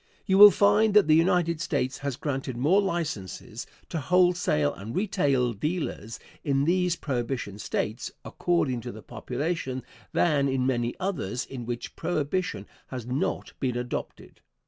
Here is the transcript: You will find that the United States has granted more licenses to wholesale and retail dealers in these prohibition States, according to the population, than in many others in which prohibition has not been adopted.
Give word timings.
You 0.25 0.39
will 0.39 0.49
find 0.49 0.95
that 0.95 1.05
the 1.07 1.13
United 1.13 1.61
States 1.61 1.99
has 1.99 2.15
granted 2.15 2.57
more 2.57 2.81
licenses 2.81 3.67
to 3.89 3.99
wholesale 3.99 4.73
and 4.73 4.95
retail 4.95 5.53
dealers 5.53 6.19
in 6.43 6.65
these 6.65 6.95
prohibition 6.95 7.59
States, 7.59 8.11
according 8.25 8.81
to 8.81 8.91
the 8.91 9.03
population, 9.03 9.83
than 10.11 10.47
in 10.49 10.65
many 10.65 10.95
others 10.99 11.45
in 11.45 11.67
which 11.67 11.95
prohibition 11.95 12.65
has 12.87 13.05
not 13.05 13.53
been 13.59 13.77
adopted. 13.77 14.41